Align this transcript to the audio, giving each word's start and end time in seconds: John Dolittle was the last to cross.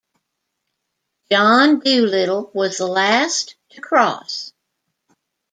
John 1.31 1.79
Dolittle 1.79 2.49
was 2.55 2.77
the 2.77 2.87
last 2.87 3.53
to 3.69 3.81
cross. 3.81 4.51